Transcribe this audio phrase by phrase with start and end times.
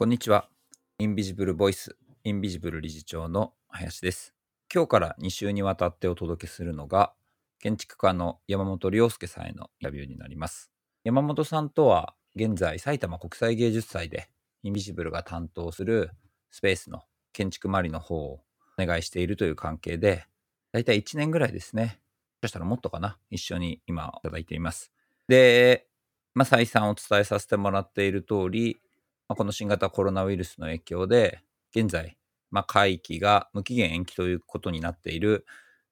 [0.00, 0.48] こんにちは。
[0.98, 4.32] インビジブルボイス、インビジブル理事長の林です。
[4.74, 7.12] 今日から2週にわたってお届けするのが、
[7.58, 10.70] 建築家の山本亮介さんへのインタビューになります。
[11.04, 14.30] 山本さんとは、現在埼玉国際芸術祭で、
[14.62, 16.12] インビジブルが担当する
[16.50, 17.02] スペースの
[17.34, 18.40] 建築周りの方を
[18.78, 20.24] お願いしているという関係で、
[20.72, 21.82] だいたい1年ぐらいですね。
[21.82, 23.18] もしかしたらもっとかな。
[23.28, 24.90] 一緒に今いただいています。
[25.28, 25.88] で、
[26.32, 28.80] まあ、再三お伝えさせてもらっている通り、
[29.30, 31.38] まあ、この新型コロナウイルスの影響で、
[31.72, 32.18] 現在、
[32.50, 35.44] まあ、会期が無期限延期ということになっている、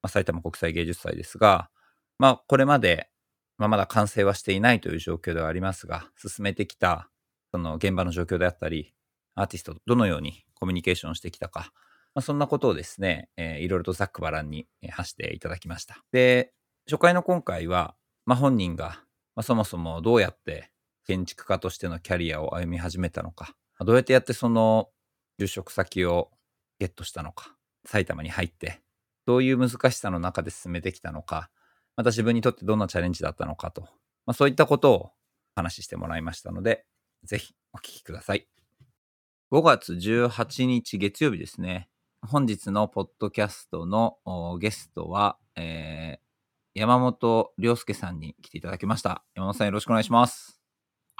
[0.03, 1.71] まあ、埼玉国際芸術祭ですが、
[2.19, 3.09] まあ、これまで、
[3.57, 7.11] まあ、まだ完成はしていないという状況ではありますが、進めてきた、
[7.53, 8.93] その現場の状況であったり、
[9.37, 11.71] アーティストとどのようにコミュニケーションしてきたか、
[12.17, 16.03] まあ、そんなことをですね、えーいろいろとざっくばらんにえー話していただきました。
[16.11, 16.53] で、
[16.91, 17.95] 初回の今回は、
[18.27, 19.01] まあ、本人が、
[19.37, 20.73] まあ、そもそもどうやって
[21.09, 24.91] 建築家としてのキャリアを歩み始めたのか、どうやってやってその
[25.41, 26.31] 就職先を
[26.79, 27.57] ゲットしたのか、
[27.87, 28.83] 埼玉に入って、
[29.25, 31.49] どういう難しさの中で進めてきたのか、
[31.97, 33.83] また自分にとってどんなチャレンジだったのかと、
[34.27, 35.11] まあ、そういったことを
[35.55, 36.85] 話してもらいましたので、
[37.25, 38.47] ぜひお聞きください。
[39.51, 41.89] 5月18日月曜日ですね。
[42.21, 44.19] 本日のポッドキャストの
[44.61, 46.29] ゲストは、えー
[46.75, 49.25] 山本亮介さんに来ていただきました。
[49.35, 50.58] 山本さんよろしくお願いします。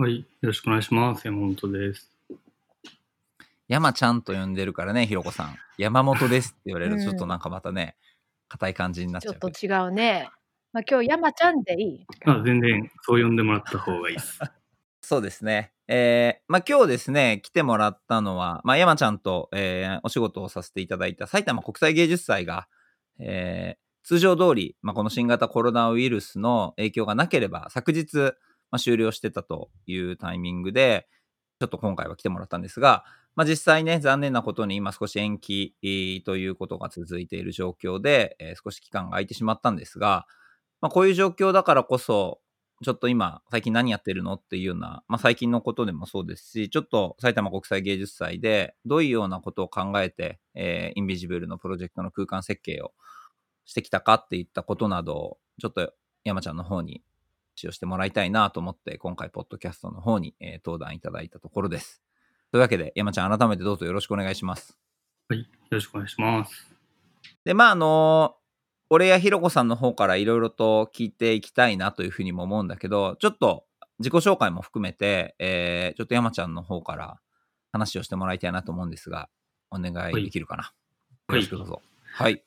[0.01, 1.27] はい、よろしくお願いします。
[1.27, 2.09] 山本です。
[3.67, 5.57] 山ちゃんと呼んでるからね、ひろこさん。
[5.77, 7.97] 山本ですって言われると、うんちょっとなんかまたね、
[8.47, 9.79] 硬い感じになっちちょっゃうけど。
[9.83, 10.31] と違うね。
[10.73, 12.07] まあ、今日山ちゃんでいい？
[12.27, 14.39] あ全然そう呼んでもらった方がいいです。
[15.03, 15.73] そうですね。
[15.89, 22.69] えーまあ、今日ですね、来てもらったのは、まあ、山ちゃんと、えーお仕事をさせていただいた埼玉国際芸術祭が、
[23.19, 28.33] えー通常通り、まあ、この新型コロナウイルスの影響がなければ、昨日、
[28.71, 31.09] まあ、終了してたというタイミングで、
[31.61, 33.05] ちょっと今回は来てもらったんですが、
[33.39, 35.77] まあ、実際ね、残念なことに今少し延期
[36.25, 40.27] ということが続いている状況で、えー少し期間が空いてしまったんですが、
[40.81, 42.41] まあ、こういう状況だからこそ、
[42.85, 52.93] ちょっと今、最近何やってるのっていうような、まあ、最近のことでもそうですし、ちょっと埼玉国際芸術祭でどういうようなことを考えて、えーインビジブルのプロジェクトの空間設計を
[53.65, 55.93] してきたかっていったことなどを、ちょっと
[56.25, 57.03] 山ちゃんの方に
[57.59, 62.03] 話をしてもらいたいなと思って、今回、ポッドキャストの方に、えー登壇いただいたところです。
[62.53, 64.79] というわけで、山ちゃん、改めてどうぞよろしくお願いします。
[65.29, 66.73] はい、よろしくお願いします。
[67.45, 68.37] で、まあ、あの
[68.91, 73.67] 俺やひろこさんの方からいろいろと聞いていきたいなというふうにも思うんだけど、ちょっと
[73.99, 77.21] 自己紹介も含めて、えーちょっと山ちゃんの方から
[77.73, 79.29] 話をしてもらいたいなと思うんですが、
[79.71, 80.63] お願いできるかな。
[80.63, 80.73] は
[81.29, 81.83] いよろしくどうぞ。
[82.15, 82.43] はい。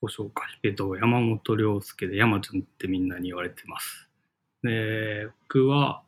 [0.00, 0.46] ご紹介。
[0.62, 4.08] えっと、山本亮介で山ちゃんってみんなに言われてます。
[4.62, 6.02] で、僕は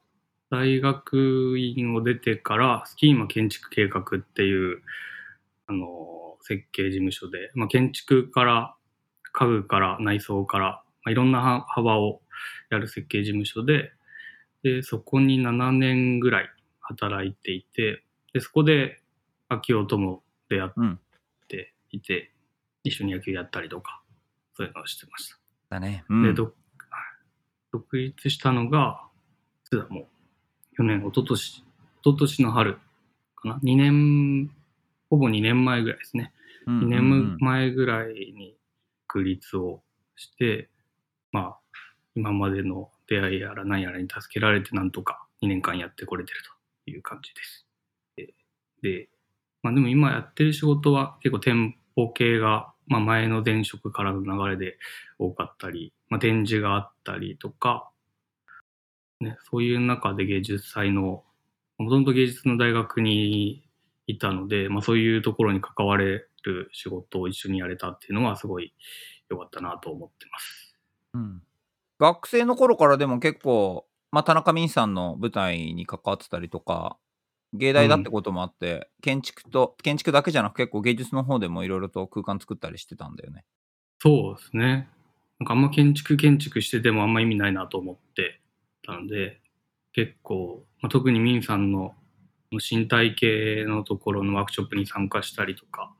[0.50, 4.82] 大学院を出てからスキーマ建築計画っていう、
[5.66, 8.74] あの、設計事務所で、まあ、建築から
[9.32, 12.20] 家具から内装から、まあ、いろんな幅を
[12.70, 13.92] やる設計事務所で、
[14.62, 16.50] で、そこに7年ぐらい
[16.80, 19.00] 働いていて、で、そこで
[19.48, 20.92] 秋夫とも出会うん。
[20.94, 22.32] っていて、
[22.82, 24.02] 一緒に野球やったりとか、
[24.54, 25.38] そういうのをしてました。
[25.70, 26.04] だね。
[26.08, 26.22] うん。
[26.22, 26.52] で、どはい
[27.74, 29.02] 独立したのが、
[29.72, 30.06] 実はもう、
[30.76, 31.64] 去年、一昨年、一
[32.04, 32.78] 昨年の春
[33.34, 34.50] かな ?2 年、
[35.10, 36.32] ほぼ2年前ぐらいですね。
[36.66, 38.56] うんうん2うん年前ぐらいに
[39.08, 39.82] 独立を
[40.14, 40.70] して、
[41.32, 41.58] まあ、
[42.14, 46.38] 今までの出会いやら何やらに助けられてなんとか2年間やってこれてる
[46.84, 47.66] という感じです。
[48.16, 48.34] で、
[48.82, 49.08] で
[49.62, 54.78] まあでも今やってる仕事は結構店舗系が、まあ前の前職からの流れで
[55.18, 57.90] 多かったり、まあ展示があったりとか、
[59.20, 61.24] ね、そういう中で芸術祭の、
[61.78, 63.66] もともと芸術の大学に
[64.06, 68.74] いたので、まあそういうところに関われる仕事を一緒にやれたっていうのはすごい
[69.30, 70.76] 良かったなと思ってます。
[71.14, 71.42] うん
[71.98, 76.98] 学生の頃からでも結構、まあ、田中泯さんの舞台に関わってたりとか、
[77.52, 83.44] 芸大だってこともあって、建築と、建築だけじゃなく結構芸術の方でもいろいろと空間作ったりしてたんだよね。
[84.00, 84.88] そうですね。
[85.40, 88.40] なんかあんま建築建築しててもあんま意味ないなと思って
[88.86, 89.40] たので、
[89.92, 91.94] 結構、まあ、特にミンさんの
[92.52, 95.92] 身体系のところのワークショップに参加したりとか、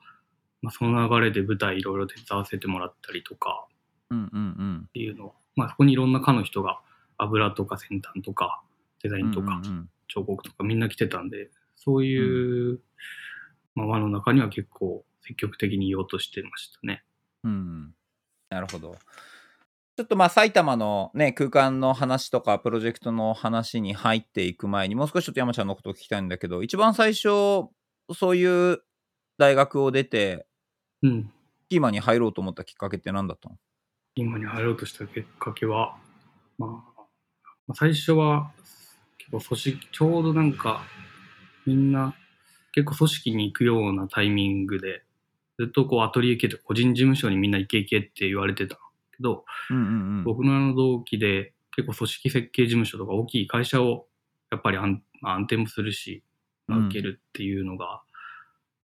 [0.62, 3.66] まあ、その流れで舞台いろいろ手伝わせてもらったりとか
[4.10, 4.84] うんうんうん。
[4.88, 6.80] っていうのを、まあ、そこにいろんな科の人が
[7.18, 8.62] 油とか先端とか
[9.02, 9.60] デザインとか
[10.08, 12.80] 彫刻とかみんな来てたんで、そういう、
[13.74, 17.04] まあ、輪の中には結構積極的にいようとしてましたね。
[17.44, 17.94] うん、
[18.54, 18.96] なるほど。
[19.96, 27.68] ちょっとまあ埼玉のね、空間の話とかプロジェクトの話に入っていく前に、もう少しちょっと山ちゃんのことを聞きたいんだけど、一番最初、
[28.14, 28.82] そういう
[29.38, 30.46] 大学を出て、
[31.02, 31.30] うん。
[31.66, 33.56] スキーマに入ろうと思ったきっかけって何だったの？
[34.16, 35.96] 今に入ろうとしたきっかけは、
[36.58, 38.52] まあ、まあ最初は
[39.18, 40.84] 結構組織、ちょうどなんか
[41.66, 42.14] みんな
[42.72, 45.02] 結構組織に行くようなタイミングで、
[45.58, 48.76] ずっとこうアトリエ系とか個人事務所にみんな行け行けって言われてた
[49.16, 49.86] けど、うんうんう
[50.20, 50.24] ん。
[50.24, 54.06] 僕の同期で結構組織設計事務所とか大きい会社を
[54.50, 56.22] やっぱり安,、まあ、安定もするし、
[56.68, 58.02] 受けるっていうのが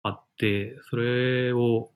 [0.03, 1.91] あって、それを、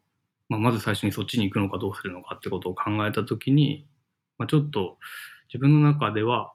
[0.49, 3.87] まあ、まず最初にそっちに行くのかどうするのかってことを考えたときに、
[4.37, 4.97] まあ、ちょっと
[5.47, 6.53] 自分の中では、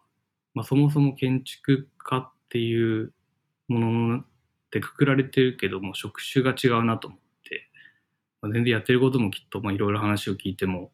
[0.55, 3.13] まあ、そもそも建築家っていう
[3.69, 4.25] もの
[4.71, 7.26] でくくられてるけども職種が違うなと思って、
[8.47, 10.91] まあ、全然やってることもきっとまあいろいろ話を聞いても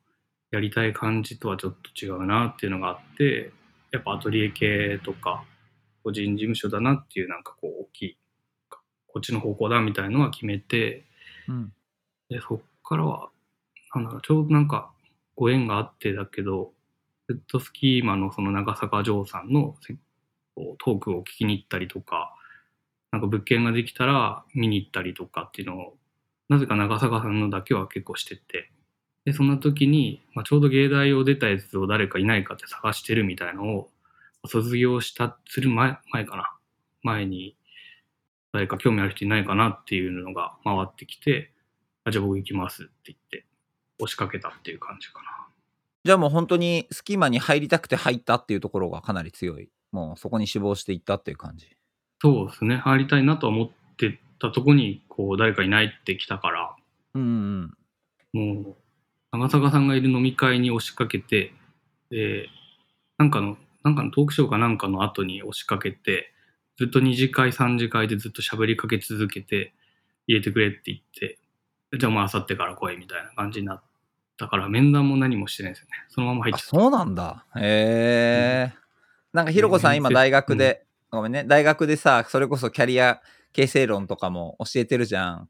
[0.51, 3.53] やりたい感じとはちょっと違うなっていうのがあって
[3.91, 5.45] やっぱアトリエ系とか
[6.03, 8.19] 個人事務所だなっていうなんかこう大きい
[9.07, 11.05] こっちの方向だみたいのは決めて
[11.49, 11.73] うん。
[12.29, 13.29] でそっからは
[13.95, 14.91] なんだろうちょうどなんか
[15.37, 16.73] ご縁があってだけど
[17.29, 19.77] ヘッドスキーマのその長坂城さんの
[20.79, 22.35] トークを聞きに行ったりとか
[23.11, 25.95] なんか物件ができたら見に行ったりとかっていうのを
[26.53, 28.71] なぜか長坂さんのだけは結構してて
[29.25, 33.89] でそんな時に、まあ、ちょうど芸大を出たやつを誰かいないかって探してるみたいのを
[34.47, 36.55] 卒業したする前前かな
[37.03, 37.57] 前に
[38.53, 41.53] 誰か興味ある人いないかなっていうのが回ってきて
[42.05, 43.47] あじゃあ僕行きますって言って
[43.99, 45.49] 押しかけたっていう感じかな。
[46.05, 49.71] じゃあもう本当にスキーマに入りたくて入ったっていうところがかなり強い。
[49.93, 51.69] もうそこに志望していったっていう感じ。
[52.21, 56.77] そうですね入りたいなとは思ってたとこにこう誰かいないって来たから
[57.15, 57.23] うん
[58.35, 58.77] うんもう
[59.33, 61.53] 長坂さんがいる飲み会に押しかけて
[62.11, 62.49] で
[63.19, 66.33] なんかのなんかのトークショーかなんかの後に押しかけて
[66.79, 69.73] ずっと2次会3次会でずっと喋りかけ続けて
[70.27, 71.39] 入れてくれって言って
[71.99, 73.83] じゃあまあ明後日から来いみたいな感じになっ
[74.39, 75.93] たから面談も何もしてないですよね。
[76.09, 76.77] そのまま入っあ、ちゃった。
[76.81, 77.45] そうなんだ。
[77.57, 78.75] へえ。
[79.33, 83.21] なんかひろこさんね今大学で、ごめんね、大学でさ、それこそキャリア
[83.53, 85.49] 形成論とかも教えてるじゃん。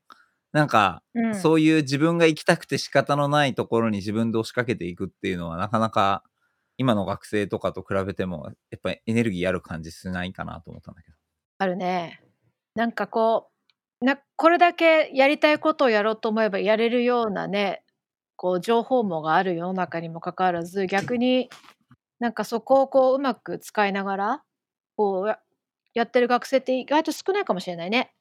[0.52, 6.22] なんか、うん、そういう自分が行きたくて仕方のないところに自分で押しかけていくっていうのはなかなか
[6.76, 11.16] 今の学生とかと比べてもやっぱりエネルギーある感じしないかなと思ったんだけど。
[11.58, 12.20] あるね。
[12.74, 13.48] なんかこ
[14.00, 17.82] うなこれだけやりたいことをやろうと思えばやれるようなね
[18.36, 21.48] こう情報網がある世の中にもかかわらず逆に
[22.18, 24.42] なんかそこをこううまく使いながら
[24.96, 25.36] こう
[25.94, 28.12] ややってる学生って意外と少ないかもしれないね。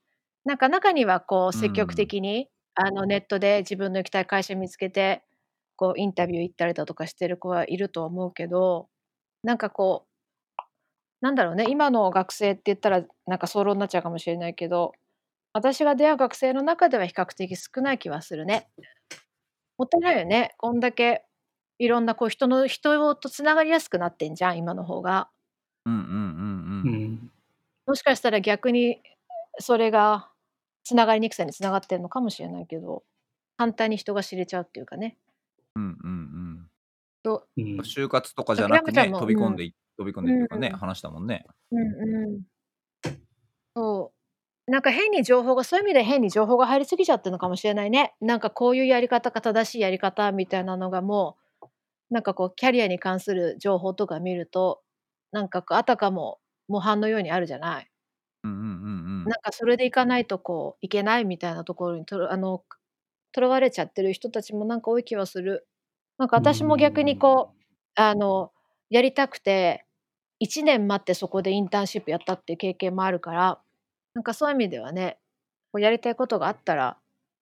[0.45, 5.23] なんか中にはこう積極的に、あのネットで自分の行きたい会社見つけて
[5.75, 8.87] こうインタビュー行ったりだとかしてる子はいると思うけど
[9.43, 10.61] なんかこう
[11.21, 14.93] なんだろうね今の学生って言ったらなんか総論になっちゃうかもしれないけど
[15.53, 18.69] 私が出会う学生の中では比較的少ない気はするね。
[19.77, 21.25] もったいないよねこんだけ
[21.79, 25.29] いろんなこう人の人とつながりやすくなってんじゃん今の方が。
[25.85, 26.50] うんうんうんううん。
[27.91, 29.01] んもしかしたら逆に
[29.59, 30.29] それが
[30.83, 33.03] つながりにくさにつながってるのかもしれないけど
[33.57, 35.17] 簡単に人が知れちゃうっていうかね。
[35.75, 36.67] うんうん
[37.23, 37.63] とうん。
[37.63, 37.79] うん。
[37.81, 41.45] 就活とかじゃなくね、飛び込んでい、飛び込んでっていうかね、うん話したもんね。
[41.71, 42.41] うんうん、
[43.75, 44.11] そ
[44.67, 44.71] う。
[44.71, 48.15] なんか変に情報がそういう意味で変に情報が入りすぎちゃってるのかもしれないね。
[48.21, 51.67] なんかこういうやり方が正しいやり方みたいなのがもう
[52.09, 54.81] なんかこうキャリアに関する情報とか見ると
[55.31, 57.90] なんかこうあたかも模範のようにあるじゃない
[58.43, 58.67] うんうんうんう
[59.21, 59.23] ん。
[59.25, 62.63] なんかそれでいかないとこういけないみたいなところにとらあの
[63.31, 65.67] とらわれちゃってる人たちもなんか多い気はする
[66.17, 67.61] なんか私も逆にこう
[67.95, 68.51] あの
[68.89, 69.85] やりたくて
[70.43, 73.59] 1年待ってそこでインターンシップやったっていう経験もあるから
[74.13, 75.17] なんかそういう意味ではね
[75.71, 76.97] こうやりたいことがあったら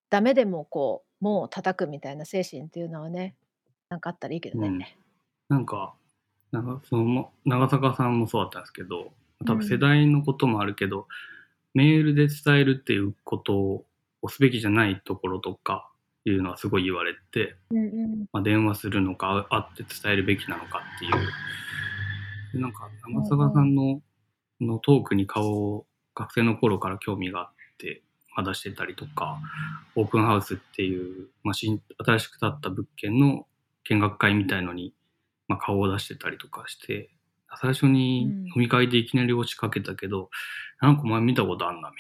[0.10, 3.36] ダメでもこう門を叩くみたいな精神っていうのはね
[3.90, 4.68] なんかあったらいいけどね。
[4.68, 4.80] うん
[5.50, 5.96] なんか、
[6.52, 9.12] なんかその長坂さんもそうだったんですけど、
[9.46, 11.08] 多分世代のこともあるけど、
[11.74, 13.86] メールで伝えるっていうこと
[14.22, 15.90] をすべきじゃないところとか
[16.26, 21.12] いうのはすごい言われて、うんうんまあ、電話するのか会って伝えるべきなのかっていう。
[22.54, 24.02] でなんか長坂さんの
[24.62, 28.04] のトークに顔を学生の頃から興味があって、
[28.36, 29.40] まあ、出してたりとか、
[29.96, 33.48] オープンハウスっていう、まあ、新新しく建った物件の
[33.86, 34.94] 見学会みたいのに、
[35.48, 37.10] まあ、顔を出してたりとかして、
[37.58, 40.30] 最初にうん飲み会でいきなり押しかけたけど、
[40.82, 41.92] なんかお前見たことあんな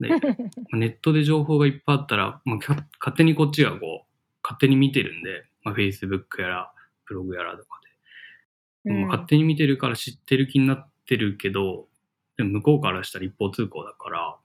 [0.00, 0.20] みたいな。
[0.20, 0.26] で、
[0.62, 6.72] ま あネットで情報がいっぱいあったら、まあ、か勝手にこっちがこう、勝手に見てるんで、まあ、Facebook やら、
[7.06, 7.80] ブログやらとか
[8.84, 8.90] で。
[8.90, 11.88] うんでも勝手に見てるから知ってる気になってるけど、
[12.38, 14.36] でも向こうからしたら一方通行だから、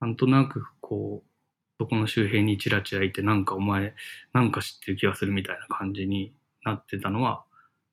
[0.00, 1.30] なんとなくこう、
[1.78, 3.94] そこの周辺にチラチラいて、なんかお前、
[4.32, 6.32] なんか知ってる気がするみたいな感じに
[6.64, 7.44] なってたのは、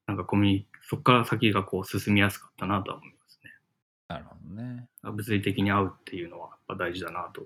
[0.08, 3.52] なんかコミュニ、そこから先がこう進みやすかったなとは思いますね。
[4.08, 4.88] なるほどね。
[5.02, 7.42] 物理的に会うっていうのはやっぱ大事だなと。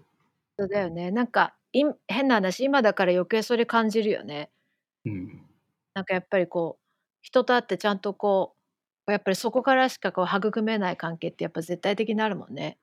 [0.59, 1.11] そうだよね。
[1.11, 4.49] なんかい変な話今だから余計それ感じるよね。
[5.05, 5.41] うん。
[5.93, 6.83] なんかやっぱりこう
[7.21, 8.53] 人と会ってちゃんとこ
[9.07, 12.77] うやっぱりそこからしかこう育めない関係ってやっぱ絶対的になるもんね。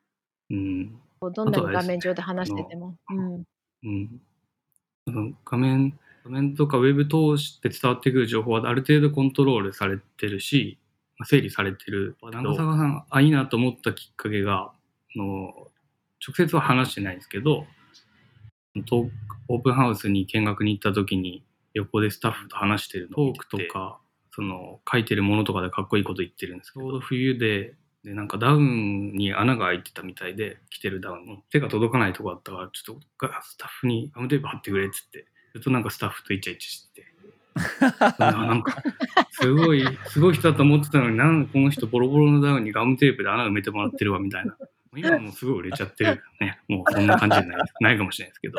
[0.49, 0.99] うん。
[1.21, 2.97] こうどんなに画面上で話してても。
[3.11, 3.45] うん。
[3.83, 5.37] うん。
[5.45, 10.79] 画面、画面とかウェブ通して伝わってくる情報はある程度コントロールされてるし、
[11.19, 12.17] まあ整理されてる。
[12.23, 14.73] 長澤さん、あ、いいなと思ったきっかけが、
[15.17, 15.53] あの
[16.27, 17.67] 直接は話してないんですけど、
[19.49, 24.01] オープンハウスに見学に行った時に横でスタッフと話してるトークとか、
[24.35, 37.07] その書いてるものとかでかっこいいこと言ってるんですけど、ちょうど冬で、で、なんかダウンに穴が開いてたみたいで、着てるダウンの手が届かないとこだったから、ちょっとスタッフにガムテープ貼ってくれっつって、ずっとなんかスタッフとイチャイチャしてて。
[38.19, 38.83] ななんか、
[39.31, 44.57] すごい、すごい人だと思ってたのに、なんでこの人ボロボロのダウンにガムテープで穴埋めてもらってるわ、みたいな。
[44.97, 46.59] 今はもうすごい売れちゃってるね。
[46.69, 48.59] もうそんな感じじゃないないかもしれないですけど。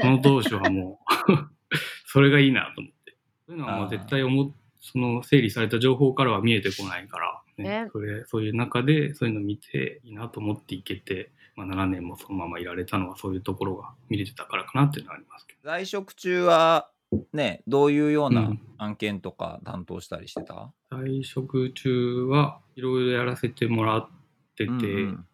[0.00, 1.32] その当初はもう、
[2.06, 3.16] それがいいなと思って。
[3.46, 15.58] そういうのはもう絶対思っその整理された情報からは見えてこないから、ねねそれそういう中でそういうの見ていいなと思っていけて、まあ、7年もそのままいられたのはそういうところが見れてたからかなっていうのはありますけど。
[15.64, 16.88] 在職中は
[17.32, 18.60] ね、どういうよううなん。
[18.78, 24.08] 案件とか担当したりしてた、在職中はいろいろやらせてもらっ
[24.56, 25.26] てて、うんうん。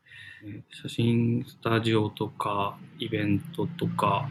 [0.44, 4.28] ね写真スタジオとかイベントとか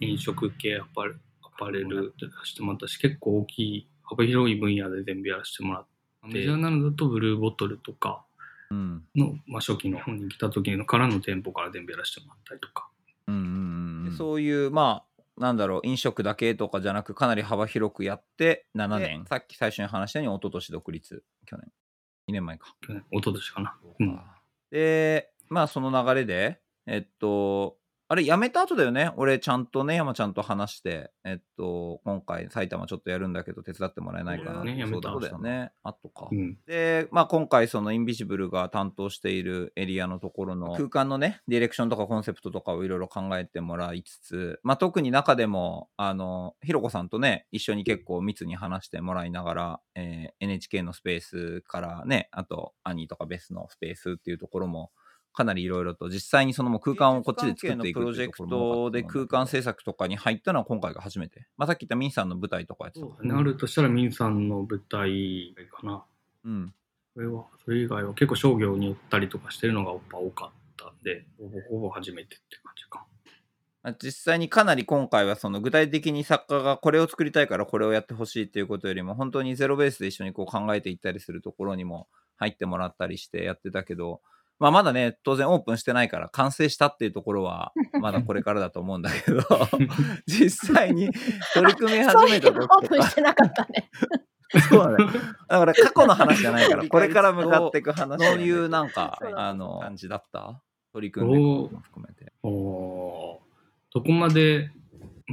[0.00, 5.88] 飲食系アパレアパレルで出してもらったし結構大きい幅広い分野で全部やらせてもらって。
[6.28, 6.90] メジャーなの？
[6.90, 8.24] だとブルーボトルとか。
[8.28, 8.33] うん
[8.70, 12.88] の、まあ、初期の本に来た時のからの店舗から全部やらせてもらったりとか。
[13.26, 13.46] うんうんう
[14.02, 19.24] んでそういうまあなんだろう飲食だけとかじゃなくかなり幅広くやって7年。
[19.26, 21.24] さっき最初に話したように一昨年独立。
[21.46, 21.72] 去年。
[22.28, 23.76] 2年前か、去年一昨年かな。
[23.98, 24.20] うん。
[24.70, 29.12] でまあその流れでえっとあれ辞めた後だよね？
[29.16, 35.72] 俺ちゃんとね山ちゃんと話してえっと今回埼玉ちょっとやるんだけど手伝ってもらえないかなそうだよね辞めたそうだよね。
[35.82, 36.58] あとか、うん。
[36.66, 54.90] で、まあ、今回そのインビジブルが担当しているエリアのところの空間のねディレクションとかコンセプトとかをいろいろ考えてもらいつつ、まあ、特に中でもあのひろこさんとね一緒に結構密に話してもらいながら、えー NHK のスペースからねあとアニーとかベスのスペースっていうところも
[55.34, 66.04] かなりいろいろと実際にそのもう空間をこっちで作っていくプロジェクトで空間制作とかに入ったのは今回が初めて、まあ、さっき言ったミンさんの舞台とかやってたそうだねあるとしたらミンさんの舞台かな。
[66.44, 66.74] うん
[67.14, 73.06] それは、それ以外は結構商業に寄ったりとかしてるのがやっぱ多かったんで、ほぼほぼ初めてって感じか。
[73.84, 84.20] まあ実際にかなり今回はその具体的に作家がこれを作りたいからこれをやってほしいっていうことよりも本当にゼロベースで一緒にこう考えていったりするところにも入ってもらったりしてやってたけど、
[84.58, 89.42] まあ、まだね当然オープンしてないから完成したっていうところは まだこれからだと思うんだけど
[90.26, 91.10] 実際に
[91.54, 93.90] 取り組み始めた時オープンとかしてなかったね。
[94.70, 95.12] そうだね。
[95.48, 100.60] だから過去の話じゃないからこれから向かっていく話そういうなんかあの感じだった？
[100.92, 102.32] 取り組んでも含めて。
[102.44, 103.38] おー。
[103.92, 104.70] どこまで、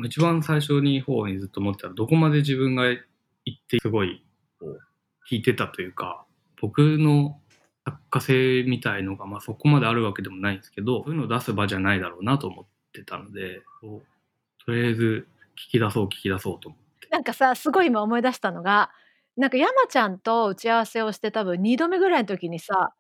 [0.04, 4.26] 一番最初に方にずっと思ってたら、どこまで自分が言ってすごい
[4.60, 4.80] こう
[5.32, 6.26] 聞いてたというか、
[6.60, 7.40] 僕の
[7.86, 13.62] 作家性みたいのが、まあ、そこまであるわけでもないんですけど、そういうのを出す場じゃないだろうなと思ってたので、
[14.66, 17.08] とりあえず聞き出そう聞き出そうと思って。
[17.10, 18.92] なんかさすごい今思い出したのが
[19.36, 22.94] なんか山ちゃんと打ち合わせをして多分2度目ぐらいの時にさ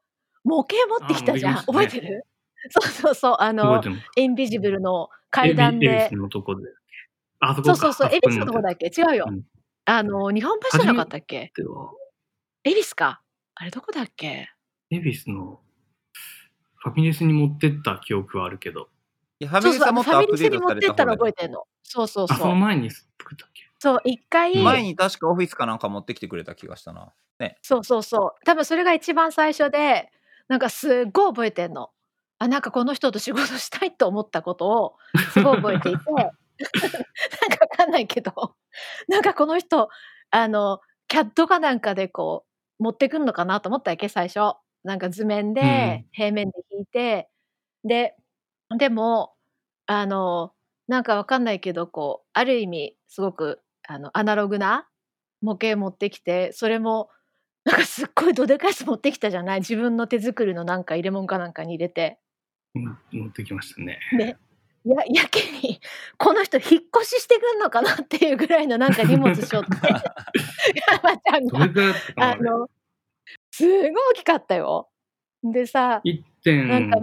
[0.44, 1.62] 模型持ってきたじゃん、ね。
[1.68, 2.24] 覚えてる？
[2.70, 3.36] そうそうそう。
[3.40, 3.84] あの
[4.16, 6.10] インビジブルの階段で。
[6.12, 6.68] のとこで。
[7.40, 7.76] あそこか。
[7.76, 8.16] そうそうそう。
[8.16, 8.88] 恵比寿のとこだっけ？
[8.88, 9.42] 違うよ、うん。
[9.86, 11.52] あの日本橋じゃなかったっけ？
[12.64, 13.22] 恵比寿か。
[13.56, 14.50] あれどこだっけ？
[14.92, 15.60] エビスの
[16.76, 18.90] ファミレスに持ってった記憶はあるけど、
[19.40, 21.64] いやファミレスはもっとアップファミレスにデートされ持ってったのた方だよ覚えてんの。
[21.84, 23.64] そうそうあ、そそうの前に作ったっけ？
[23.80, 24.58] そう一回。
[24.62, 27.14] 前に確かオフィスかなんか持ってきてくれた気がしたな。
[27.40, 27.58] ね。
[27.62, 28.46] そうそうそう。
[28.46, 30.12] 多分それが一番最初で
[30.48, 31.90] なんかすっごい覚えてんの。
[32.40, 34.96] あなんかこの人と仕事したいと思ったことを
[35.34, 36.00] すごい覚えていて。
[36.14, 36.32] なんか
[37.62, 38.56] わかんないけど。
[39.08, 39.90] なんかこの人
[40.32, 42.46] あのキャットかなんかでこ
[42.80, 47.30] う持ってくんのかなと思ったわけ最初なんか図面で平面で引いて、
[47.84, 48.16] で
[48.78, 49.34] でも
[49.86, 50.54] あの
[50.88, 54.88] なんかわかんないけどこうある意味すごくあのアナログな
[55.42, 57.10] 模型持ってきてそれも
[57.66, 59.60] なんかすっごいどでかいやつ持ってきたじゃない？
[59.60, 62.20] 自分の手作りのなんか入れ物かなんかに入れて。
[62.76, 64.00] うん持ってきましたね。
[64.18, 64.38] で
[64.84, 65.80] ややけに
[66.18, 69.70] この人引っ越ししてくんのかなっていうぐらいのなんか荷物しょって。
[71.04, 72.68] 山ちゃんがあの
[73.62, 74.90] すごい大きかったよ。
[75.44, 76.98] でさなんか、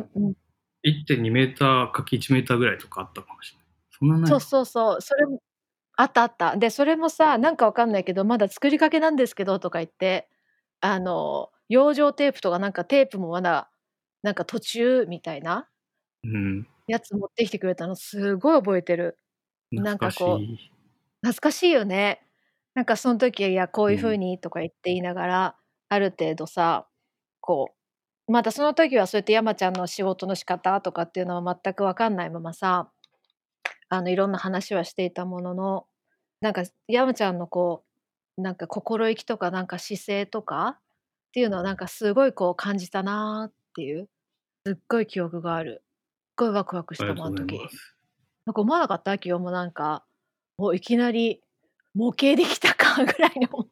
[0.84, 3.66] 1.2うんメーターかけ1メーターぐらいとかあったかもしれない。
[3.90, 5.42] そんなないそうそうそうそれも
[5.96, 10.28] あったあったでそれもさなんかわかんないけどまだ作りかけなんですけどとか言って
[10.80, 13.70] あの養生テープとかなんかテープもまだ
[14.22, 15.68] なんか途中みたいな
[16.24, 16.66] うん。
[16.86, 19.18] やつ持ってきてくれたのすごい覚えてる
[19.70, 20.38] なんかこう
[21.22, 21.72] 懐かしい。
[21.72, 22.22] よね
[22.74, 25.56] なんかその時はいやこういう風にとか言って言いながら、
[25.88, 26.86] ある程度さ
[27.40, 27.70] こ
[28.28, 32.90] うまだその時はそうやって山ちゃんの仕事の仕方とかっていうのは全く分かんないままさ
[33.88, 35.86] あのいろんな話はしていたものの
[36.40, 37.84] なんか山ちゃんのこ
[38.36, 40.80] うなんか心意気とかなんか姿勢とかっ
[41.32, 44.08] ていうのをなんかすごいこう感じたなーっていう
[44.66, 45.82] すっごい記憶がある。
[46.38, 47.58] すっごいワクワクしたもんあの時。
[48.46, 49.14] なんか思わなかった？
[49.14, 50.04] 今日もなんか
[50.58, 51.42] もういきなり
[51.94, 53.66] 模型できたかぐらいの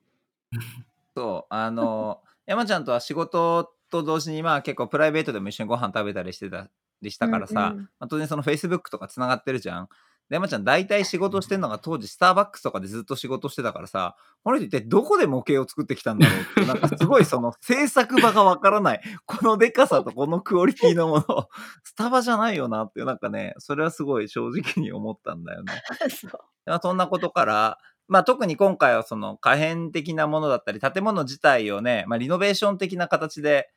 [1.16, 6.68] そうあの 山ちゃんとは仕事と同時にまあ結構プライベートでも一緒にご飯食べたりしてた
[7.00, 9.88] りしたからさ、うんうんまあ、当然そのフェイスブックとかつながってるじゃん。
[10.28, 21.48] で山ちゃん大体仕事してるのが当時スターバックスとかでずっと仕事してたからさこの人一体どこで模型を作ってきたんだろうって なんかすごいその制作場がわからないこのでかさとこのクオリティのもの
[21.84, 25.72] スタバじゃないよなっていうなんかねそれはすごい正直に思ったんだよね。
[26.10, 26.30] そう
[26.66, 27.78] まあそんなことから、
[28.08, 33.68] まあ、特に今回はその可変的なものだったり建物自体をね、まあ、リノベーション的な形で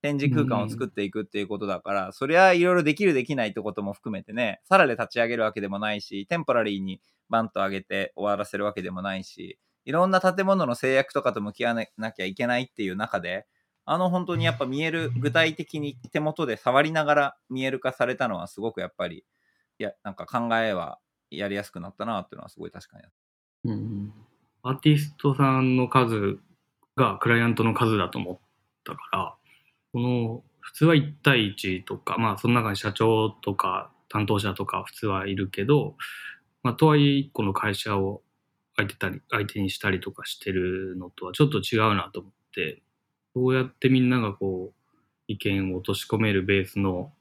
[0.00, 7.00] 展示空間を作っていくっていうことだから、そりゃいろいろできるできないってことも含めてねさらで立ち上げるわけでもないしテンポラリーに
[7.30, 13.46] バンと上げて終わらせるわけでもないしいろんな建物の制約とかと向き合わなきゃいけないっていう中で
[13.86, 19.24] あの本当にやっぱ見える具体的に手元で触りながら見える化されたのはすごくやっぱり
[19.78, 20.98] いやなんか考えは
[21.30, 23.04] やりやすくなったなっていうのはすごい確かに
[23.64, 24.12] うん
[24.66, 26.38] アーティストさんの数
[26.96, 28.38] がクライアントの数だと思っ
[28.82, 29.34] たから、
[29.92, 35.96] この普通は1対1とか、まあその中に社長とか担当者とか普通はいるけど、
[36.62, 38.22] まあとはいえ1個の会社を
[38.76, 42.80] 相手たり相手にしたりとかしてるのとはちょっと違うなと思って、
[43.34, 44.90] どうやってみんながこう
[45.28, 47.12] 意見を落とし込めるベースの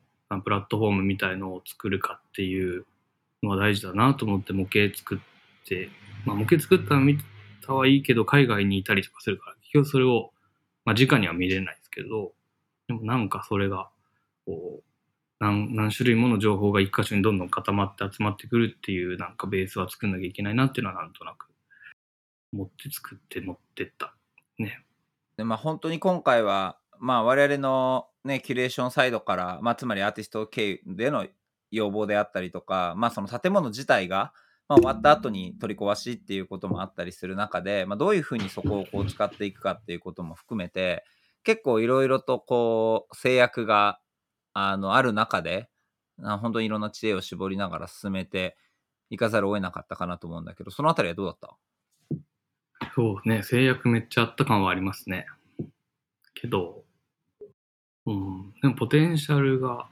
[0.45, 2.85] プラットフォームみたいのを作るかっていう
[3.41, 5.19] のが大事だなと思って模型作っ
[5.65, 5.89] て、
[6.25, 7.17] まあ、模型作ったの見
[7.65, 10.31] たはいいけど海外にいたりとかするから結局それを、
[10.85, 12.33] まあ、直には見れないですけど
[12.87, 13.89] でもなんかそれが
[14.45, 14.83] こう
[15.39, 21.47] 何何種類もの情報が一箇所にどんどん固まって集まってくるっていうなんかベースは作んなきゃいけないなっていうのはなんとなく
[22.53, 24.15] 思って作って持ってった
[24.57, 24.79] ね。
[25.37, 31.25] でまあ本当に今回はまあ我々のねキュレーションサイドから、まあ、つまりアーティスト経由での
[31.71, 34.31] 要望であったりとかまあその建物自体が、
[34.69, 41.03] まあ、終わった後に取り壊しっていうこともあったりする中で、まあ、どういうふうにそこをこう使っていくかっていうことも含めて
[41.43, 43.99] 結構いろいろとこう制約が
[44.53, 45.69] あのある中で
[46.21, 48.55] あ本当にいろんな知恵を絞りながら進めて
[49.09, 51.57] いかざるを得なかったかなと思うんだけどそのあたりはどうだった？
[52.95, 55.25] そうね、制約めっちゃあった感はありますね。
[56.35, 56.83] けど、
[58.05, 59.87] うん、でもポテンシャルが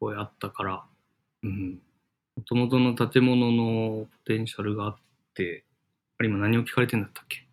[0.00, 0.84] こうあったから、
[1.42, 1.80] うん、
[2.38, 4.96] もともとの建物のポテンシャルがあっ
[5.34, 5.64] て、
[6.18, 7.48] あれ今何を聞かれてんだったっけ？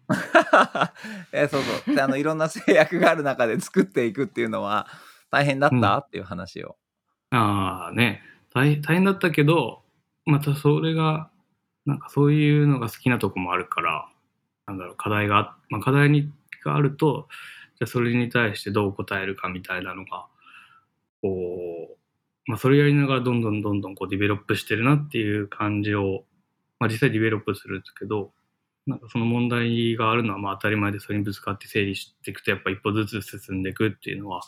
[1.34, 1.96] えそうそう。
[1.96, 4.88] であのいろんな制約がある中で作っていくっていうのは
[5.32, 5.98] 大変だった、うん。
[5.98, 6.78] っていう話を。
[7.32, 8.22] ああね。
[8.54, 9.82] 大、大変だったけど、
[10.26, 11.32] またそれが、
[11.86, 14.08] なんかそういうのが好きなとこもあるから、
[14.68, 16.32] なんだろう、課題があ、まあ、課題に
[16.64, 17.28] があると、
[17.80, 20.28] じゃあそれに対してどう答えるかみたいなのが、
[21.22, 21.98] こう、
[22.46, 26.26] まあそれやりながらどんどんどんどんこうディベロップしてるなっていう感じを、
[26.80, 28.32] まあ実際ディベロップするんですけど、
[28.86, 34.42] なんかその問題があるのはまあ当たり前でそれにぶつかって整理していくとやっぱ一歩ずつ進んでいくっていうのは、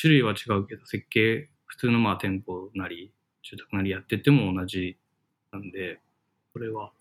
[0.00, 4.96] 種類は違うけど設計普通のまあ店舗なり住宅なりやってても同じ
[5.52, 6.00] なんで
[6.52, 6.92] これは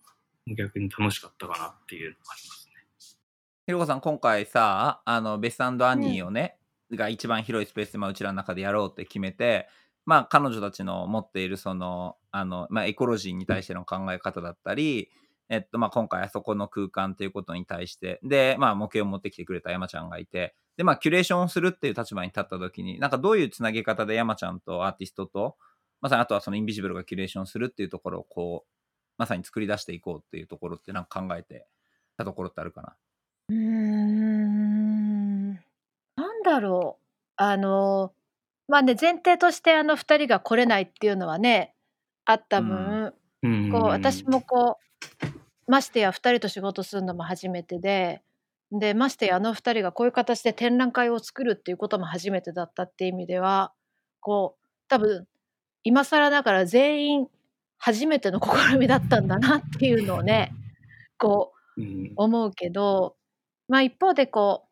[0.48, 3.18] 逆に楽しかったかなっていうのがありますね。
[3.66, 6.58] ひろこさん今回さあのベスアンニーをね、
[6.96, 9.68] が一番広いスペースで、まあ、うちらの中でやろうって決めて
[10.06, 15.10] まあ彼女たちの持っているそのあの、まあ、エコロジーに対しての考え方だったり、
[15.50, 25.58] えっとまあ、今回あそこの空間ということに対してで、まあ、模型を持ってきてくれた山ちゃんがいてで、まあ、キュレーションをするっていう立場に立った時になんかどういうつなげ方で山ちゃんとアーティストと
[26.02, 28.70] まさにあとはそのインビジブルがキュレーションするっていうところをこう
[29.18, 31.68] まさに作り出していこうっていうところってなんか考えて
[32.18, 32.96] たところってあるかな
[33.50, 34.01] うん。
[36.44, 37.04] だろう。
[37.38, 38.14] あの、
[38.68, 41.76] まあね、前提としてあの2人が来れないっていうのはね、
[42.26, 42.68] あったうん。
[42.70, 44.78] 分、うんこう私もこ
[45.68, 48.22] う、ましてや2人と仕事するのも初めてで、
[48.72, 53.74] で、ましてやあの2人がこういう形で展覧会を作るっていうことも初めてだったっていう意味では、
[54.22, 55.28] こう、多分、
[55.84, 57.28] 今更ながら全員
[57.78, 60.54] 初めての試みだったんだなっていうのをね、
[61.18, 63.16] こううん思うけど、
[63.68, 64.71] まあ、一方でこう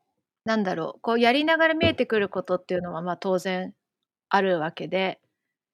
[0.50, 3.76] なんだろうこうやりながら見えてくることっていうのはまあ当然
[4.30, 5.20] あるわけで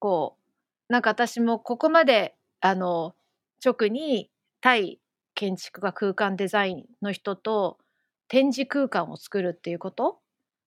[0.00, 0.36] こ
[0.90, 3.14] うなんか私もここまであの
[3.64, 4.28] 直に
[4.60, 5.00] 対
[5.34, 7.78] 建築家空間デザインの人と
[8.28, 10.18] 展示空間を作るっていうこと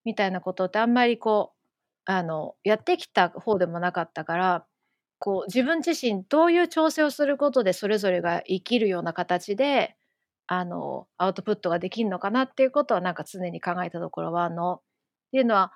[0.06, 4.66] みたいなことってあんまりこうあのやってきた方でもなかったから
[5.20, 9.96] こう自分自身どういう調整をすることでそれぞれが生きるような形で
[10.52, 14.82] あのアウトプットができるのかなっていうことはなんか常に考えたところはあのっ
[15.32, 15.74] ていうのは、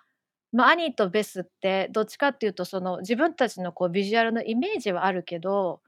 [0.52, 5.82] まあ、アニーとベスってどっちかっていうとその自分たちのこうビジュアルのイメージはあるけど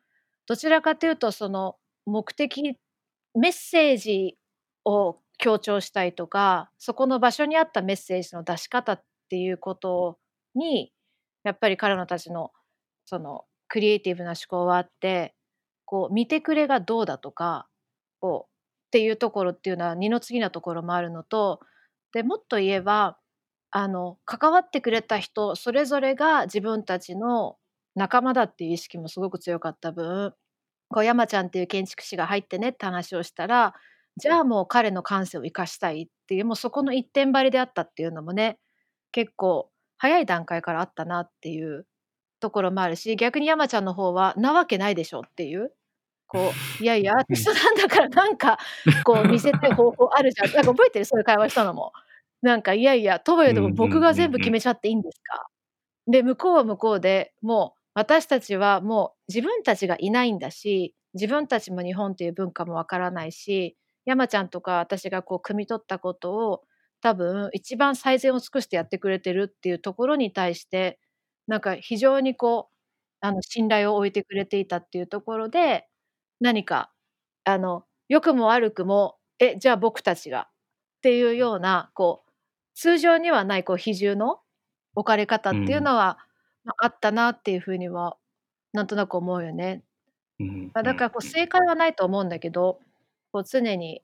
[0.46, 2.78] どちらかというとその目的
[3.34, 4.38] メッセージ
[4.86, 10.20] を強調したいとかそこの場所に合ったメッセージの出し方っていうこと
[10.54, 10.92] に
[11.44, 12.52] やっぱり彼女たちの
[13.06, 15.34] そのクリエイティブな思考はあって
[15.86, 17.68] こう見てくれがどうだとか
[18.20, 18.55] こう
[18.96, 21.60] っていうところっていうのは二の次なところもあるのと
[22.14, 23.18] でもっと言えば
[23.70, 27.58] あの関わってくれた人それぞれが自分たちの
[27.96, 30.34] 仲間だっていう意識もすごく強かった分
[30.88, 33.74] こう山ちゃんっていう建築士が入ってねって話をしたら
[34.16, 38.60] じゃあもう彼の感性を生かしたいっていうもうそこの一点張りであったっていうのもね
[39.12, 41.86] 結構早い段階からあったなっていう
[42.40, 45.74] ところもあるし逆に山ちゃんの方はなわけないでしょっていう
[46.28, 48.58] こういやいやアーティストなんだからなんか
[49.06, 50.52] こう見せて方法あるじゃん。
[50.54, 51.06] なんか覚えてる？
[51.06, 51.94] そういう会話したのも。
[52.42, 55.48] なんかいやいやとはいえでも僕が全部決めちゃっていいんですか？
[56.08, 66.64] で向こうは向こうでもう私たちはもう自分たちがいないんだし自分たちも日本っていう文化もわからないし山ちゃんとか私がこう汲み取ったことを
[67.02, 71.00] 多分一番最善を尽くしてやってくれてるっていうところに対して
[71.48, 75.88] なんか非常にこうあの信頼を置いてくれていたっていうところで
[76.40, 76.92] 何か
[77.44, 82.32] あの良くも悪くもえじゃあ僕たちがっていうようなこう
[82.74, 84.40] 通常にはないこう比重の
[84.96, 86.18] 置かれ方っていうのは、
[86.64, 88.18] まあ、あったなっていうふうには
[88.74, 89.84] なんとなく思うよね。
[90.40, 92.80] うんまあ、だからこう正解はないと思うんだけど
[93.32, 94.02] こう常に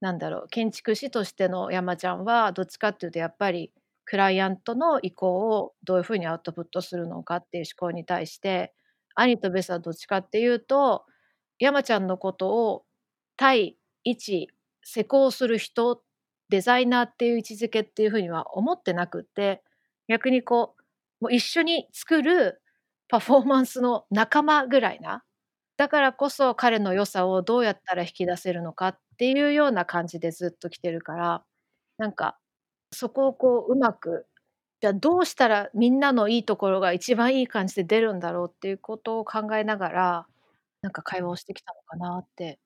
[0.00, 3.72] なんだろう建築士としての山ちゃんはどっちかっていうとやっぱり
[4.04, 8.72] クライアントの意向をどういうふうにアウトプットするのかっていう思考に対して
[9.14, 11.04] 兄とベスはどっちかっていうと
[11.58, 12.84] 山ちゃんのことを
[13.36, 14.48] 対一
[14.82, 16.02] 施工する人
[16.48, 19.62] デザイナーっていう位置づけっていうふうには思ってなくて
[20.08, 20.74] 逆にこ
[21.20, 22.62] うもう一緒に作る
[23.08, 25.24] パフォーマンスの仲間ぐらいな
[25.76, 31.44] だからこそ彼の良さをどうやったら引き出せるのかっていうような感じでずっと来てるから
[31.98, 32.38] なんか
[32.92, 34.26] そこをこううまく
[34.80, 40.26] じゃあどうしたらみんなのいいところが一番いい感じで出るんだろうっていうことを考えながら
[40.82, 42.58] なんか会話をしてきたのかなって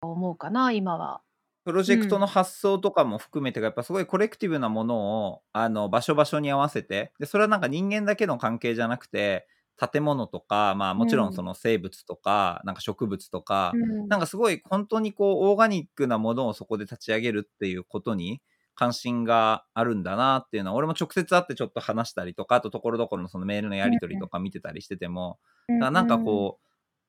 [0.00, 1.20] 思うかな今は。
[1.64, 14.08] プロジェクトの発想とかも含めてがやっぱすごいコレクティブなものをあの場所場所に合わせてでそれはなんか人間だけの関係じゃなくて建物とかまあもちろんその生物とか、なんか植物とか、うん。
[14.08, 18.40] なんかすごい本当にこうオーガニックなものをそこで立ち上げるっていうことに
[18.74, 26.65] 関心があるんだなっていうのは俺も直接会ってちょっと話したりとかあとところどころのそのメールのやり取りとか見てたりしてても、だからなんかこう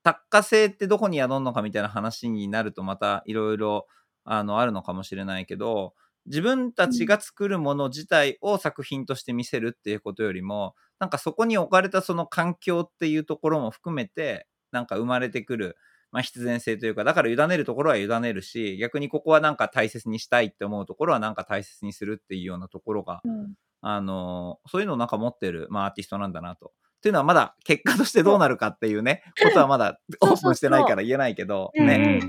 [0.07, 3.87] 作家性ってどこに宿るのかみたいな話になるとまたいろいろ
[4.23, 5.95] あのあるのかもしれないけど
[6.27, 15.75] 自分たちが作るもの自体を作品として見せるっていうことよりもなんかそこに置かれたその環境っていうところも含めてなんか生まれてくる、
[16.13, 26.71] まあ、必然性というかだから委ねるところは委ねるし逆にここはなんか大切にしたいって思うところはなんか大切にするっていうようなところがうんあのそういうのをなんか持ってる、まあ、アーティストなんだなと。
[26.97, 32.19] っていうのはまだ結果としてどうなるかっていうねことはまだ オープンしてないから言えないけどね。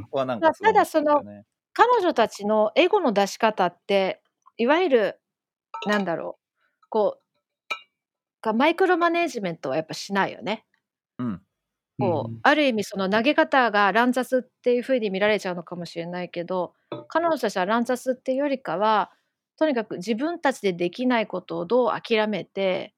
[0.62, 1.22] ただその
[1.72, 4.22] 彼女たちのエゴの出し方って
[4.57, 5.20] いわゆる
[5.87, 7.22] なんだろうこう
[8.42, 10.64] がマイクロマネージメントはやっぱしないよね。
[11.18, 11.42] うん。
[11.98, 12.40] こううん。
[12.42, 16.74] ある意味その投げ方が乱雑っていう風に見られちゃうのかもしれないけど
[17.09, 19.11] 彼女たちは乱雑っていうよりかは
[19.59, 22.94] とにかく自分たちでできないことをどう諦めて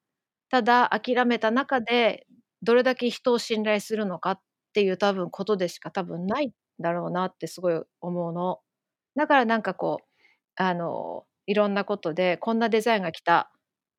[0.51, 2.27] ただ諦めた中で
[2.61, 4.41] どれだけ人を信頼するのかっ
[4.73, 8.59] ていう多分ことでしか多分ないんだろうなってすごい思うの。
[9.15, 10.05] だからなんかこう
[10.57, 13.51] あのいろんなことでこんなデザインが来た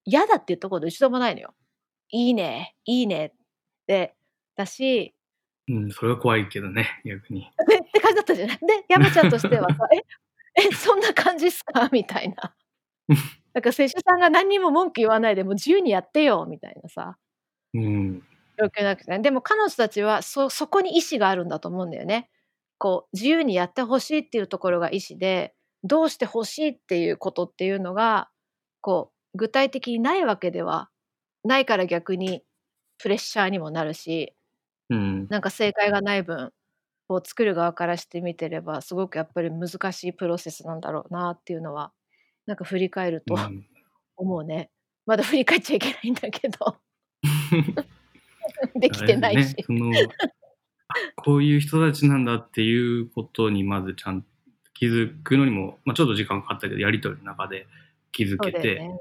[0.05, 1.55] 嫌だっていうところで一度もないのよ。
[2.11, 3.33] いいねいいねっ
[3.87, 4.15] て
[4.57, 5.15] だし
[5.69, 7.49] うん、それは怖いけどね、逆に。
[7.69, 8.59] でって感じだったじゃない。
[8.59, 9.77] で山ちゃんとしてはさ
[10.57, 12.55] 「ええそんな感じっすか?」みたいな。
[13.55, 17.17] なんか施主さんが何にも文句言わないでもう自由にやってよみたいなさ
[17.75, 18.23] うん。
[18.59, 22.29] 状況なくて、でも彼女たちはそそこに意思があるんだと思うんだよね。
[22.79, 28.29] こう自由にやってほしいっていうところが意思でどうしてほしいっていうことっていうのが
[28.81, 30.91] こう具体的にないわけでは
[31.45, 32.43] ないから逆に
[32.99, 34.35] プレッシャーにもなるし
[34.91, 35.29] うん。
[35.31, 36.53] なんか正解がない分
[37.09, 41.93] こう作る側からしてみてればすごくやっぱり難しいプロセスなんだろうなっていうのは
[42.47, 43.67] なんか振り返るとうん
[44.17, 44.71] 思うね。
[45.07, 46.77] まだ振り返っちゃいけないんだけど
[48.77, 49.55] できてないし。
[49.57, 49.91] ね、その
[50.89, 54.29] あこういう人たちなんだっていうことにまずちゃんと
[54.75, 57.67] 気づくのにも、まあ、ちょっと時間かかったけどやり取りの中で
[58.11, 59.01] 気づけて、ね。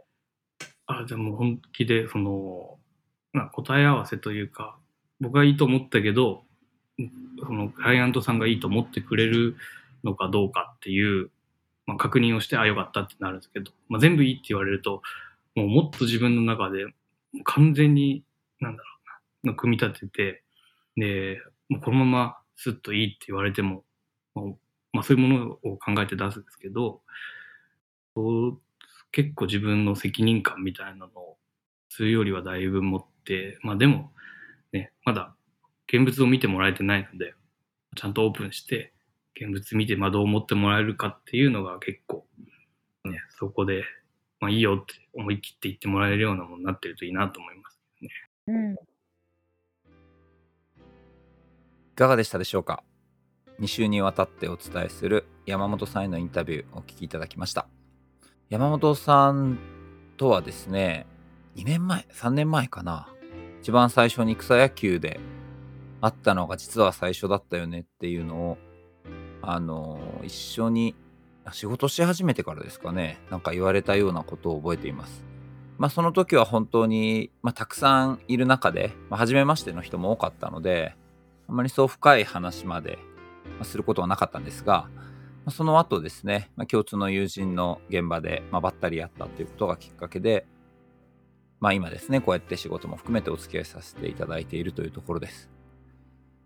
[0.88, 2.80] あでも本気でその、
[3.34, 4.78] まあ、答え合わせというか
[5.20, 6.44] 僕がいいと思ったけど
[6.98, 9.56] うんそのクライアントさんがいいと思ってくれる
[10.04, 11.30] のかどうかっていう、
[11.92, 15.02] まあ、確認をしてあよかったってなるんですけど、まあ、全部いいって言われると
[15.56, 16.86] もうもっと自分の中で
[17.44, 18.24] 完全に
[18.62, 18.90] なんだろ
[19.44, 20.44] うな組み立てて
[20.96, 23.84] でもうこのままスッといいって言われても、
[24.36, 24.58] もう
[24.94, 27.02] まあ、そういうものを考えて出すんですけど
[29.12, 31.38] 結構自分の責任感みたいなのを
[31.90, 34.12] するよりはだいぶ持ってまあでも
[34.72, 35.36] ねまだ
[35.92, 37.34] 現物を見てもらえてないので
[37.96, 38.94] ちゃんとオープンして
[39.42, 42.28] 現物見てまあどう思ってもらえるかっていうのが結構
[43.06, 43.84] ねそこで
[44.40, 48.10] まあいいよって思い切って言ってもらえるようなものになってるといいなと思いますね。
[48.48, 48.74] うん。
[48.74, 48.78] い
[51.96, 52.84] かがでしたでしょうか
[53.60, 57.68] ？2週にわたってお伝えする山本さんへのインタビューお聞きいただきました。
[58.50, 59.58] 山本さん
[60.18, 61.08] とはですね
[61.56, 63.08] 2年前3年前かな。
[63.62, 65.20] 一番最初に草野球で
[66.00, 68.58] 会ったのが実は最初だったよねっていうのを
[69.42, 70.96] あの一緒に
[71.52, 75.24] 仕事し始めてからですかねなんか言われたようなことを覚えています
[75.78, 80.96] まあその時は本当に、まあ、たくさんいる中で、まあ、初めましての人も多かったので
[81.48, 83.00] あまりそう深い話まで
[83.64, 84.90] することはなかったんですが、
[85.46, 90.46] まその後ですね、ま共通の友人の現場で、ま、ばったり会ったということがきっかけで、
[91.60, 95.50] ま、今ですね、こうやって仕事も含めてお付き合いさせていただいているというところです。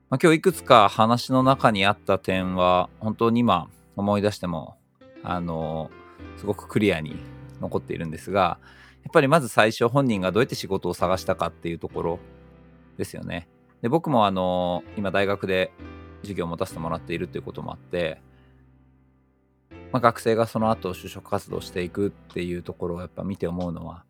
[0.10, 4.78] まあ、今日いくつか話の中にあった点は、本当に今思い出しても、
[5.24, 5.89] あの
[6.38, 7.15] すごくクリアに
[7.60, 8.60] 残っているんですが、
[9.04, 12.20] やっぱりまず最初本人がどうやって仕事を探したかっていうところ
[12.98, 13.48] ですよね。
[13.82, 15.72] で僕もあの今大学で
[16.22, 18.22] 授業を持たせてもらっているということもあって、
[19.91, 24.04] まあ、学生がその後就職活動していくっていうところをやっぱ見て思うのは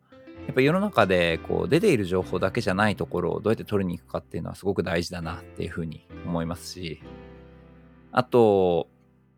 [0.46, 7.02] やっぱ世の中でこう出ている情報だけじゃないところをどうやって取りに行くかっていうのはすごく大事だなっていうふうに思いますし
[8.12, 8.88] あと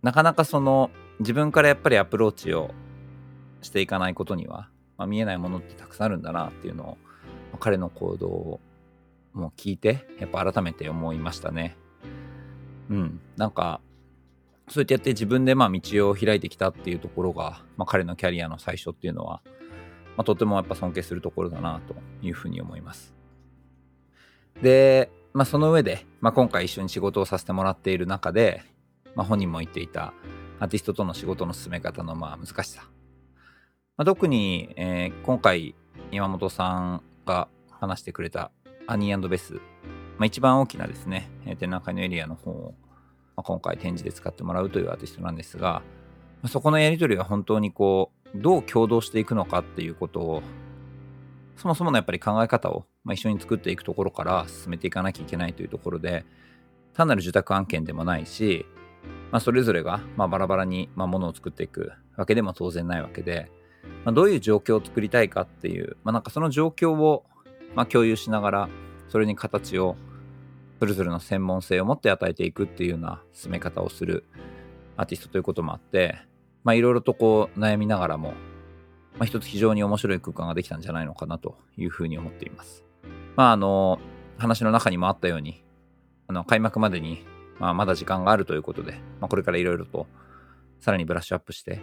[0.02, 0.90] なかなかその
[1.20, 2.70] 自分からやっぱりアプローチを
[3.62, 6.98] していかないことには、まあ、見えないものってたくさんあるんだなっていうのを、
[7.52, 8.60] ま彼の行動を
[9.32, 11.76] もう聞いてやっぱ改めて思いましたね。
[12.88, 13.80] うん、なんか
[14.68, 19.42] そうやってやって自分でまあ道を開いてきたっていうところが、まあ、彼のキャリアの最初っていうのは、
[20.18, 23.14] まあ、とてもやっぱ尊敬するところだなというふうに思います。
[24.60, 28.64] で、まあ、その上で、まあ、今回一緒に仕事をさせてもらっている中で、
[29.14, 30.12] まあ、本人も言っていた
[30.58, 32.82] アーティストとの仕事の進め方のまあ難しさ、
[33.96, 35.76] まあ、特に、えー今回
[36.10, 38.50] 山本さんが話してくれた
[38.88, 39.60] アニーベス、ま
[40.20, 42.74] あ、一番大きなですね展覧会のエリアの方を、
[43.36, 45.82] まあ、今回展示で使ってもらうというアーティストなんですが、
[46.42, 50.42] まあそこのやり取りは本当にこうどう共同していくのかっていうことを
[51.56, 56.24] そもそものやっぱり考え方を、まあ、一緒に作っていくところから進めていかなきゃいけないというところで
[56.94, 58.64] 単なる受託案件でもないし、
[59.32, 63.50] まあ、それぞれがまあバラバラにまあものを作っていくわけでも当然ないわけで、
[64.04, 67.24] まあ、どういう状況を作りたいかっていう、まあ、なんかその状況を
[67.74, 68.68] まあ共有しながら
[69.08, 69.96] それに形を
[70.78, 74.24] それぞれの専門性を持って与えていくっていうような進め方をする
[74.96, 76.18] アーティストということもあって
[76.64, 78.30] まあいろいろとこう悩みながらも、
[79.18, 82.84] まあ、一つ非常に面白い空間ができたんじゃないのかなというふうに思っています。
[83.36, 83.98] まああの
[84.36, 85.64] 話の中にもあったように
[86.28, 87.26] あの開幕までに、
[87.58, 90.06] まあ、まだ時間があるということで、まあ、これからいろいろと
[90.80, 91.80] さらにブラッシュアップして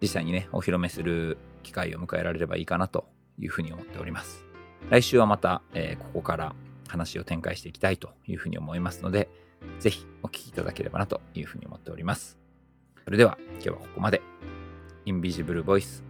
[0.00, 3.06] 実際にねお披露目する機会を迎えられればいいかなと
[3.38, 4.44] いうふうに思っております。
[4.88, 6.54] 来週はまた、えーここから
[6.88, 9.28] 話を展開していきたいというふうに思いますので、
[9.80, 12.38] ぜひお聞きいただければなというふうに思っております。
[13.06, 14.20] それでは今日はここまで。
[15.04, 16.02] インビジブルボイス、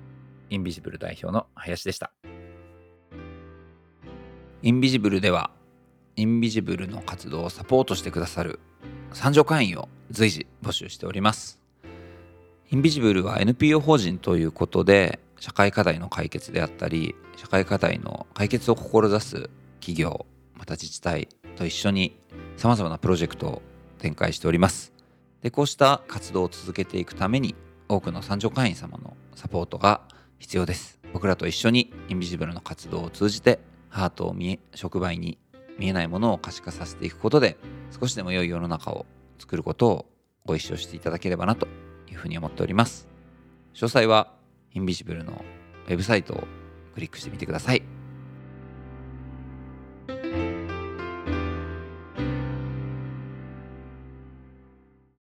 [0.49, 2.11] インビジブル代表の林でした。
[4.63, 5.51] インビジブルでは、
[6.17, 8.61] インビジブルの活動をサポートしてくださる
[9.13, 11.61] 参上会員を随時募集しております。
[12.71, 22.19] インビジブルは NPO 法人ということで、社会課題の解決であったり、社会課題の解決を志す企業、また自治体と一緒に
[22.57, 23.63] 様々なプロジェクトを
[23.99, 24.96] 展開しております。
[25.43, 27.55] で、こうした活動を続けていくために、
[27.89, 30.01] 多くの参上会員様のサポートが
[30.39, 30.99] 必要です。
[31.13, 35.39] 僕らと一緒にインビジブルの活動を通じて、ハートを見え、触媒に
[35.79, 37.57] 見えないものを可視化させていくことで、
[37.99, 39.07] 少しでも良い世の中を
[39.39, 40.07] 作ることを
[40.45, 41.67] ご一緒していただければなと
[42.11, 43.09] いうふうに思っております。
[43.75, 44.33] 詳細は
[44.73, 45.45] インビジブルの
[45.87, 46.47] ウェブサイトを
[46.95, 47.96] クリックしてみてください。